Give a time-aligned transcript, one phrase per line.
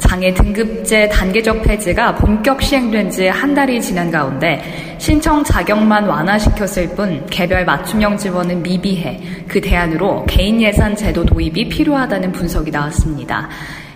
[0.00, 4.60] 장애 등급제 단계적 폐지가 본격 시행된 지 한 달이 지난 가운데
[4.98, 12.32] 신청 자격만 완화시켰을 뿐 개별 맞춤형 지원은 미비해 그 대안으로 개인 예산 제도 도입이 필요하다는
[12.32, 13.48] 분석이 나왔습니다.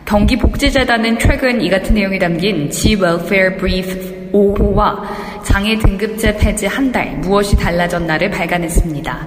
[0.05, 5.01] 경기복지재단은 최근 이 같은 내용이 담긴 G-Welfare Brief 5호와
[5.43, 9.27] 장애 등급제 폐지 한 달 무엇이 달라졌나를 발간했습니다.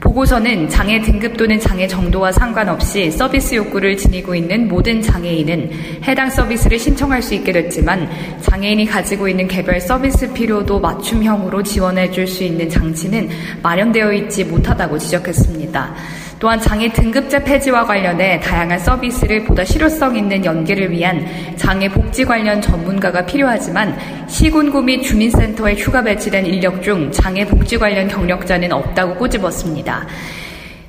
[0.00, 5.70] 보고서는 장애 등급 또는 장애 정도와 상관없이 서비스 욕구를 지니고 있는 모든 장애인은
[6.04, 8.08] 해당 서비스를 신청할 수 있게 됐지만
[8.42, 13.28] 장애인이 가지고 있는 개별 서비스 필요도 맞춤형으로 지원해 줄 수 있는 장치는
[13.62, 15.94] 마련되어 있지 못하다고 지적했습니다.
[16.38, 22.60] 또한 장애 등급제 폐지와 관련해 다양한 서비스를 보다 실효성 있는 연계를 위한 장애 복지 관련
[22.60, 23.96] 전문가가 필요하지만
[24.28, 30.06] 시군구 및 주민센터에 휴가 배치된 인력 중 장애 복지 관련 경력자는 없다고 꼬집었습니다.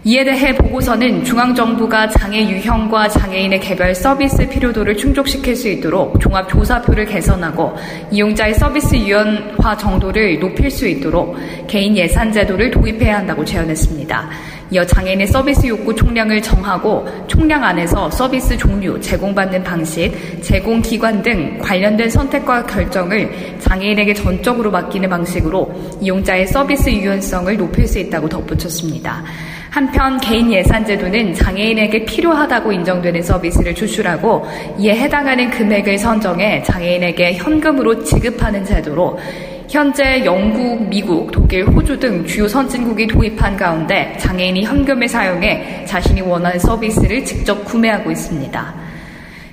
[0.07, 7.75] 이에 대해 보고서는 중앙정부가 장애 유형과 장애인의 개별 서비스 필요도를 충족시킬 수 있도록 종합조사표를 개선하고
[8.09, 11.35] 이용자의 서비스 유연화 정도를 높일 수 있도록
[11.67, 14.29] 개인 예산 제도를 도입해야 한다고 제안했습니다.
[14.69, 21.57] 이어 장애인의 서비스 욕구 총량을 정하고 총량 안에서 서비스 종류, 제공받는 방식, 제공 기관 등
[21.59, 29.23] 관련된 선택과 결정을 장애인에게 전적으로 맡기는 방식으로 이용자의 서비스 유연성을 높일 수 있다고 덧붙였습니다.
[29.69, 34.45] 한편 개인 예산 제도는 장애인에게 필요하다고 인정되는 서비스를 추출하고
[34.79, 39.19] 이에 해당하는 금액을 선정해 장애인에게 현금으로 지급하는 제도로
[39.69, 46.57] 현재 영국, 미국, 독일, 호주 등 주요 선진국이 도입한 가운데 장애인이 현금을 사용해 자신이 원하는
[46.57, 48.86] 서비스를 직접 구매하고 있습니다.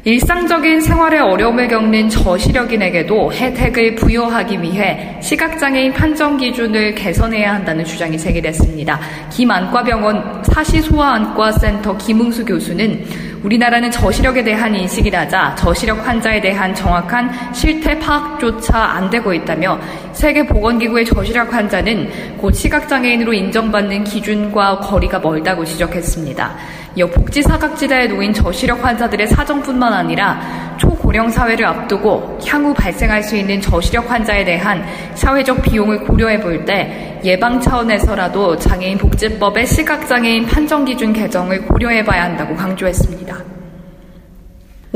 [0.06, 9.00] 일상적인 생활에 어려움을 겪는 저시력인에게도 혜택을 부여하기 위해 시각장애인 판정 기준을 개선해야 한다는 주장이 제기됐습니다.
[9.30, 13.02] 김안과병원 사시소아안과센터 김웅수 교수는
[13.44, 19.78] 우리나라는 저시력에 대한 인식이 낮아 저시력 환자에 대한 정확한 실태 파악조차 안 되고 있다며
[20.12, 26.56] 세계보건기구의 저시력 환자는 곧 시각장애인으로 인정받는 기준과 거리가 멀다고 지적했습니다.
[26.96, 33.60] 이어 복지 사각지대에 놓인 저시력 환자들의 사정뿐만 아니라 초고령 사회를 앞두고 향후 발생할 수 있는
[33.60, 34.84] 저시력 환자에 대한
[35.14, 42.24] 사회적 비용을 고려해 볼 때 예방 차원에서라도 장애인 복지법의 시각장애인 판정 기준 개정을 고려해 봐야
[42.24, 43.53] 한다고 강조했습니다.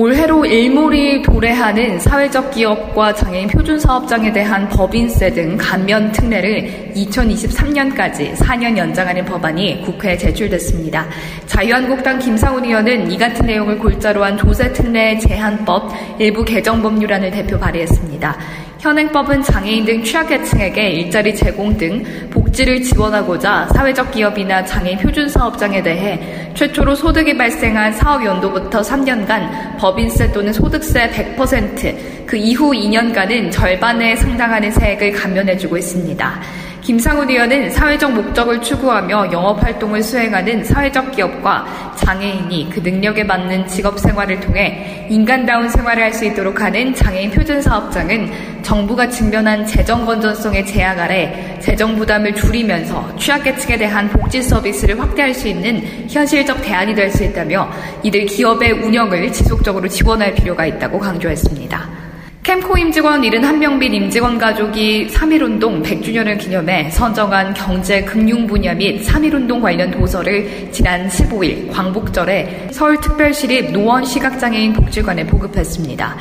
[0.00, 8.76] 올해로 일몰이 도래하는 사회적 기업과 장애인 표준 사업장에 대한 법인세 등 감면 특례를 2023년까지 4년
[8.76, 11.04] 연장하는 법안이 국회에 제출됐습니다.
[11.47, 17.59] 자유한국당 김상훈 의원은 이 같은 내용을 골자로 한 조세 특례 제한법 일부 개정 법률안을 대표
[17.59, 18.38] 발의했습니다.
[18.78, 26.53] 현행법은 장애인 등 취약계층에게 일자리 제공 등 복지를 지원하고자 사회적 기업이나 장애인 표준 사업장에 대해
[26.55, 35.12] 최초로 소득이 발생한 사업 연도부터 3년간 법인세 또는 소득세 100%그 이후 2년간은 절반에 상당하는 세액을
[35.12, 36.41] 감면해주고 있습니다.
[36.88, 44.00] 김상훈 의원은 사회적 목적을 추구하며 영업 활동을 수행하는 사회적 기업과 장애인이 그 능력에 맞는 직업
[44.00, 50.65] 생활을 통해 인간다운 생활을 할 수 있도록 하는 장애인 표준 사업장은 정부가 직면한 재정 건전성의
[50.65, 57.10] 제약 아래 재정 부담을 줄이면서 취약계층에 대한 복지 서비스를 확대할 수 있는 현실적 대안이 될
[57.10, 57.71] 수 있다며
[58.03, 62.07] 이들 기업의 운영을 지속적으로 지원할 필요가 있다고 강조했습니다.
[62.48, 69.60] 캠코 임직원 71명 및 임직원 가족이 3.1운동 100주년을 기념해 선정한 경제 금융 분야 및 3.1운동
[69.60, 76.16] 관련 도서를 지난 15일 광복절에 서울특별시립 노원 시각장애인 복지관에 보급했습니다.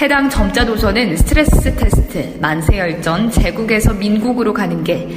[0.00, 5.08] 해당 점자 도서는 스트레스 테스트, 만세열전, 제국에서 민국으로 가는 길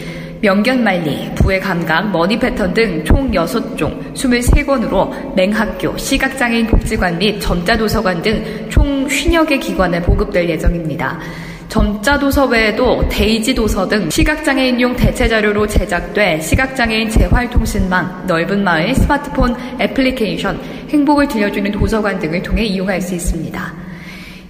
[0.41, 8.67] 명견만리, 부의 감각, money 패턴 등 총 6종 23권으로 맹학교, 시각장애인 복지관 및 점자도서관 등
[8.69, 11.19] 총 50여 개 기관에 보급될 예정입니다.
[11.67, 20.59] 점자도서 외에도 데이지 도서 등 시각장애인용 대체자료로 제작돼 시각장애인 재활통신망, 넓은 마을, 스마트폰 애플리케이션,
[20.89, 23.80] 행복을 들려주는 도서관 등을 통해 이용할 수 있습니다.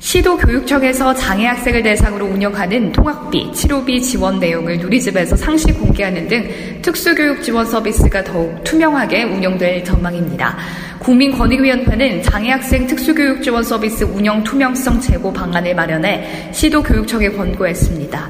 [0.02, 7.44] 시도 교육청에서 장애 학생을 대상으로 운영하는 통학비, 치료비 지원 내용을 누리집에서 상시 공개하는 등 특수교육
[7.44, 10.58] 지원 서비스가 더욱 투명하게 운영될 전망입니다.
[11.02, 18.30] 국민권익위원회는 장애 학생 특수교육 지원 서비스 운영 투명성 제고 방안을 마련해 시도 교육청에 권고했습니다.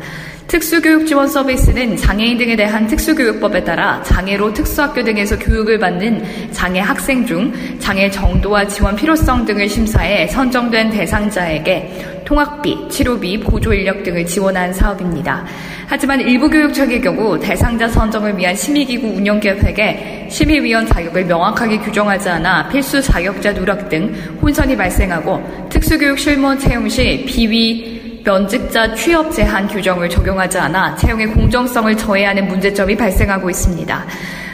[0.52, 7.26] 특수교육 지원 서비스는 장애인 등에 대한 특수교육법에 따라 장애로 특수학교 등에서 교육을 받는 장애 학생
[7.26, 14.74] 중 장애 정도와 지원 필요성 등을 심사해 선정된 대상자에게 통학비, 치료비, 보조 인력 등을 지원한
[14.74, 15.46] 사업입니다.
[15.88, 23.02] 하지만 일부 교육청의 경우 대상자 선정을 위한 심의기구 운영계획에 심의위원 자격을 명확하게 규정하지 않아 필수
[23.02, 30.10] 자격자 누락 등 혼선이 발생하고 특수교육 실무원 채용 시 비위 면직 자 취업 제한 규정을
[30.10, 34.06] 적용하지 않아 채용의 공정성을 저해하는 문제점이 발생하고 있습니다.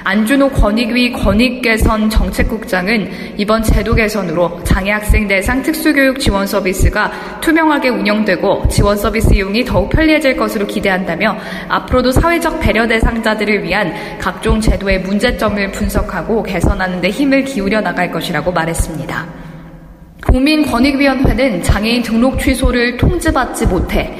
[0.03, 7.11] 안준호 권익위 권익개선 정책국장은 이번 제도 개선으로 장애 학생 대상 특수교육 지원 서비스가
[7.41, 11.37] 투명하게 운영되고 지원 서비스 이용이 더욱 편리해질 것으로 기대한다며
[11.69, 18.51] 앞으로도 사회적 배려 대상자들을 위한 각종 제도의 문제점을 분석하고 개선하는 데 힘을 기울여 나갈 것이라고
[18.51, 19.46] 말했습니다.
[20.27, 24.13] 국민권익위원회는 장애인 등록 취소를 통지받지 못해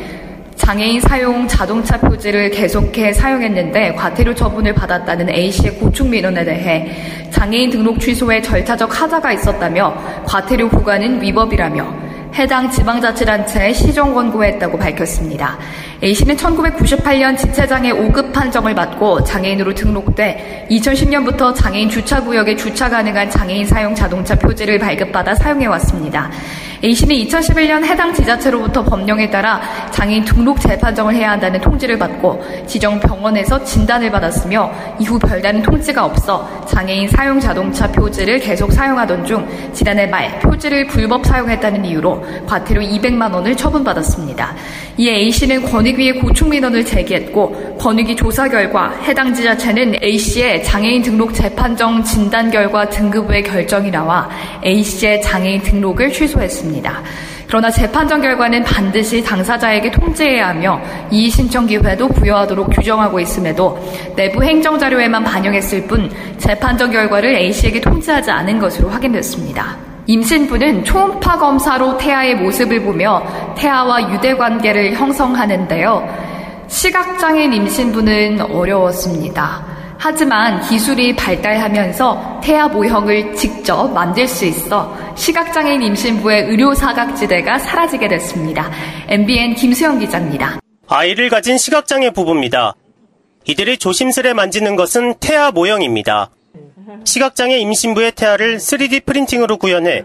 [0.55, 6.91] 장애인 사용 자동차 표지를 계속해 사용했는데 과태료 처분을 받았다는 A씨의 고충 민원에 대해
[7.29, 9.95] 장애인 등록 취소에 절차적 하자가 있었다며
[10.25, 12.06] 과태료 구간은 위법이라며
[12.37, 15.57] 해당 지방자치단체에 시정 권고했다고 밝혔습니다.
[16.03, 23.95] A씨는 1998년 지체장애 5급 판정을 받고 장애인으로 등록돼 2010년부터 장애인 주차구역에 주차 가능한 장애인 사용
[23.95, 26.29] 자동차 표지를 발급받아 사용해왔습니다.
[26.83, 33.63] A씨는 2011년 해당 지자체로부터 법령에 따라 장애인 등록 재판정을 해야 한다는 통지를 받고 지정 병원에서
[33.63, 40.39] 진단을 받았으며 이후 별다른 통지가 없어 장애인 사용 자동차 표지를 계속 사용하던 중 지난해 말
[40.39, 44.55] 표지를 불법 사용했다는 이유로 과태료 200만 원을 처분받았습니다.
[44.97, 52.03] 이에 A씨는 권익위에 고충 민원을 제기했고 권익위 조사 결과 해당 지자체는 A씨의 장애인 등록 재판정
[52.03, 54.29] 진단 결과 등급 외 결정이 나와
[54.63, 57.01] A씨의 장애인 등록을 취소했 습니다.
[57.47, 60.79] 그러나 재판정 결과는 반드시 당사자에게 통지해야 하며
[61.09, 63.79] 이의 신청 기회도 부여하도록 규정하고 있음에도
[64.15, 69.77] 내부 행정 자료에만 반영했을 뿐 재판정 결과를 A씨에게 통지하지 않은 것으로 확인됐습니다.
[70.07, 73.23] 임신부는 초음파 검사로 태아의 모습을 보며
[73.57, 76.27] 태아와 유대 관계를 형성하는데요.
[76.67, 79.66] 시각장애인 임신부는 어려웠습니다.
[79.99, 88.71] 하지만 기술이 발달하면서 태아 모형을 직접 만들 수 있어 시각장애인 임신부의 의료 사각지대가 사라지게 됐습니다.
[89.07, 90.59] MBN 김수영 기자입니다.
[90.87, 92.75] 아이를 가진 시각장애 부부입니다.
[93.45, 96.29] 이들이 조심스레 만지는 것은 태아 모형입니다.
[97.03, 100.03] 시각장애 임신부의 태아를 3D 프린팅으로 구현해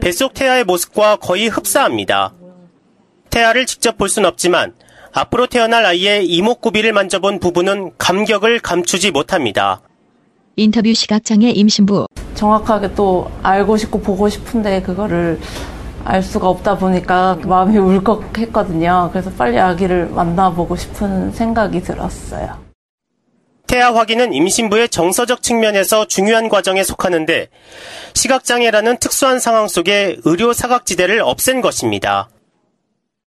[0.00, 2.32] 뱃속 태아의 모습과 거의 흡사합니다.
[3.30, 4.74] 태아를 직접 볼 순 없지만
[5.12, 9.80] 앞으로 태어날 아이의 이목구비를 만져본 부부는 감격을 감추지 못합니다.
[10.56, 12.06] 인터뷰 시각장애 임신부.
[12.34, 15.40] 정확하게 또 알고 싶고 보고 싶은데 그거를
[16.04, 19.10] 알 수가 없다 보니까 마음이 울컥했거든요.
[19.12, 22.68] 그래서 빨리 아기를 만나보고 싶은 생각이 들었어요.
[23.66, 27.48] 태아 확인은 임신부의 정서적 측면에서 중요한 과정에 속하는데
[28.14, 32.30] 시각장애라는 특수한 상황 속에 의료 사각지대를 없앤 것입니다.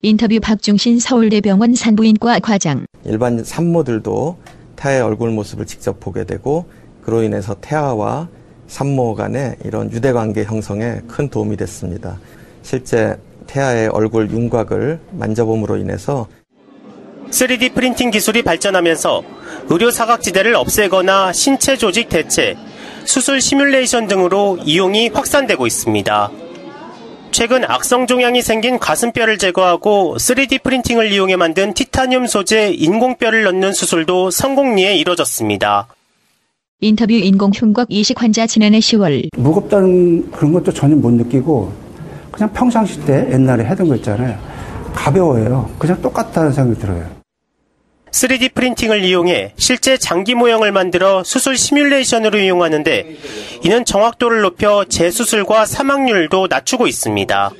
[0.02, 2.87] 인터뷰 박중신 서울대병원 산부인과 과장.
[3.05, 4.38] 일반 산모들도
[4.76, 6.64] 태아의 얼굴 모습을 직접 보게 되고
[7.02, 8.29] 그로 인해서 태아와
[8.67, 12.19] 산모 간의 이런 유대관계 형성에 큰 도움이 됐습니다.
[12.62, 16.26] 실제 태아의 얼굴 윤곽을 만져봄으로 인해서
[17.29, 19.23] 3D 프린팅 기술이 발전하면서
[19.69, 22.56] 의료 사각지대를 없애거나 신체 조직 대체,
[23.05, 26.31] 수술 시뮬레이션 등으로 이용이 확산되고 있습니다.
[27.32, 34.31] 최근 악성 종양이 생긴 가슴뼈를 제거하고 3D 프린팅을 이용해 만든 티타늄 소재 인공뼈를 넣는 수술도
[34.31, 35.87] 성공리에 이뤄졌습니다.
[36.81, 41.72] 인터뷰 인공 흉곽 이식 환자 지난해 10월 무겁다는 그런 것도 전혀 못 느끼고
[42.32, 44.39] 그냥 평상시 때 옛날에 하던 거 있잖아요.
[44.94, 45.70] 가벼워요.
[45.79, 47.19] 그냥 똑같다는 생각이 들어요.
[48.10, 53.17] 3D 프린팅을 이용해 실제 장기 모형을 만들어 수술 시뮬레이션으로 이용하는데
[53.62, 57.50] 이는 정확도를 높여 재수술과 사망률도 낮추고 있습니다.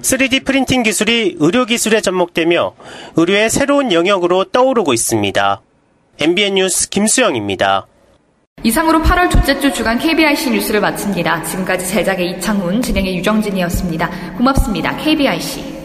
[0.00, 2.74] 3D 프린팅 기술이 의료 기술에 접목되며
[3.16, 5.60] 의료의 새로운 영역으로 떠오르고 있습니다.
[6.20, 7.86] MBN 뉴스 김수영입니다.
[8.64, 11.44] 이상으로 8월 둘째 주 주간 KBIC 뉴스를 마칩니다.
[11.44, 14.34] 지금까지 제작의 이창훈, 진행의 유정진이었습니다.
[14.36, 14.96] 고맙습니다.
[14.96, 15.78] KBIC.